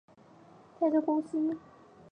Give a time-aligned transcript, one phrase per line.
[0.79, 1.55] 她还在呼吸